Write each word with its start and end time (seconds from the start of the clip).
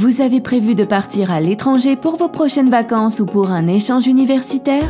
Vous 0.00 0.20
avez 0.20 0.40
prévu 0.40 0.76
de 0.76 0.84
partir 0.84 1.32
à 1.32 1.40
l'étranger 1.40 1.96
pour 1.96 2.18
vos 2.18 2.28
prochaines 2.28 2.70
vacances 2.70 3.18
ou 3.18 3.26
pour 3.26 3.50
un 3.50 3.66
échange 3.66 4.06
universitaire? 4.06 4.88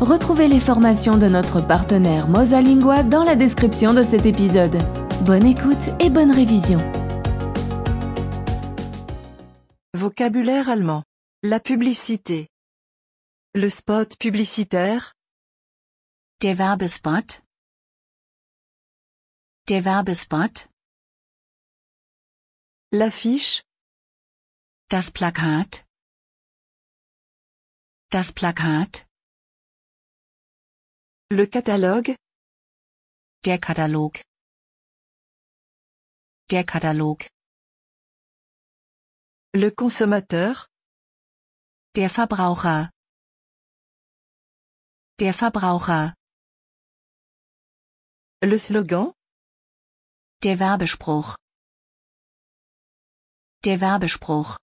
Retrouvez 0.00 0.46
les 0.46 0.60
formations 0.60 1.18
de 1.18 1.26
notre 1.26 1.60
partenaire 1.60 2.28
Mosalingua 2.28 3.02
dans 3.02 3.24
la 3.24 3.34
description 3.34 3.92
de 3.92 4.04
cet 4.04 4.24
épisode. 4.24 4.78
Bonne 5.22 5.44
écoute 5.44 5.90
et 5.98 6.10
bonne 6.10 6.30
révision. 6.30 6.78
Vocabulaire 9.94 10.70
allemand. 10.70 11.02
La 11.42 11.58
publicité. 11.58 12.46
Le 13.52 13.68
spot 13.68 14.16
publicitaire. 14.16 15.14
Der 16.40 16.54
Werbespot. 16.54 17.42
Der 19.66 19.80
Werbespot. 19.80 20.68
L'affiche. 22.92 23.65
Das 24.88 25.10
Plakat. 25.10 25.84
Das 28.12 28.32
Plakat. 28.32 29.04
Le 31.28 31.48
catalogue. 31.48 32.14
Der 33.44 33.58
Katalog. 33.58 34.22
Der 36.52 36.64
Katalog. 36.64 37.26
Le 39.54 39.72
consommateur. 39.72 40.68
Der 41.96 42.08
Verbraucher. 42.08 42.92
Der 45.18 45.34
Verbraucher. 45.34 46.14
Le 48.40 48.56
slogan. 48.56 49.12
Der 50.44 50.60
Werbespruch. 50.60 51.36
Der 53.64 53.80
Werbespruch. 53.80 54.58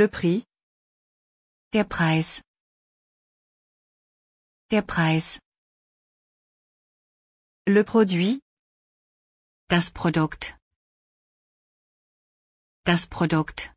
Le 0.00 0.08
prix. 0.08 0.42
Der 1.72 1.84
Preis. 1.84 2.42
Der 4.72 4.82
Preis. 4.82 5.38
Le 7.68 7.84
produit. 7.84 8.40
Das 9.68 9.92
Produkt. 9.92 10.58
Das 12.84 13.06
Produkt. 13.06 13.72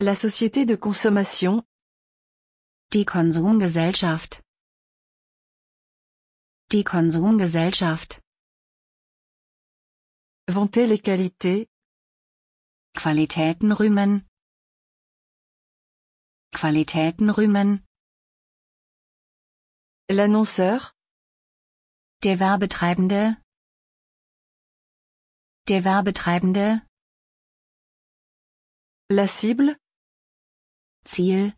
La 0.00 0.16
société 0.16 0.66
de 0.66 0.76
consommation. 0.76 1.62
Die 2.92 3.04
Konsumgesellschaft. 3.04 4.42
Die 6.72 6.82
Konsumgesellschaft. 6.82 8.20
Vanter 10.48 10.88
les 10.88 11.00
qualités. 11.00 11.68
Qualitäten 12.94 13.72
rühmen. 13.72 14.26
Qualitäten 16.52 17.28
rühmen. 17.28 17.84
L'annonceur. 20.08 20.92
Der 22.22 22.38
Werbetreibende. 22.38 23.36
Der 25.68 25.84
Werbetreibende. 25.84 26.86
La 29.10 29.26
cible. 29.26 29.76
Ziel. 31.04 31.54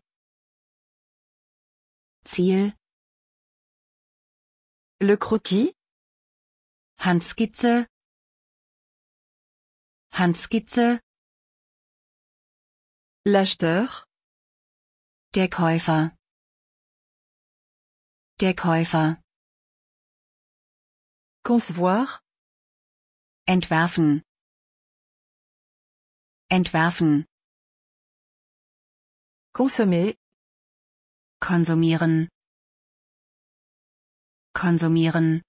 Ziel. 2.25 2.73
Le 4.99 5.17
croquis. 5.17 5.71
Handskizze. 6.99 7.87
Handskizze. 10.11 10.99
L'acheteur. 13.33 14.05
Der 15.35 15.49
Käufer. 15.49 16.15
Der 18.39 18.53
Käufer. 18.55 19.21
Concevoir. 21.43 22.21
Entwerfen. 23.45 24.23
Entwerfen. 26.49 27.25
Consommer. 29.51 30.13
Konsumieren. 31.41 32.29
Konsumieren. 34.53 35.41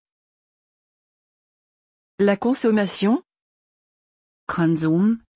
La 2.18 2.36
consommation. 2.36 3.22
Konsum. 4.48 5.27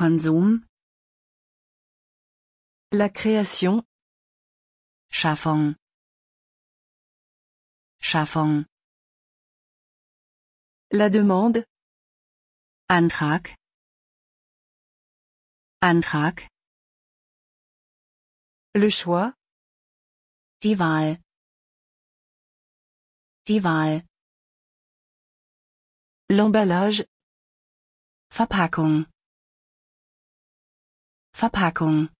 Konsum. 0.00 0.64
La 2.90 3.10
création. 3.10 3.84
Schaffung. 5.10 5.74
Schaffung. 8.00 8.64
La 10.90 11.10
demande. 11.10 11.66
Antrag. 12.88 13.54
Antrag. 15.82 16.48
Le 18.74 18.88
choix. 18.88 19.34
Die 20.62 20.78
Wahl. 20.78 21.18
Die 23.48 23.62
Wahl. 23.62 24.02
L'emballage. 26.30 27.04
Verpackung. 28.30 29.04
Verpackung. 31.40 32.10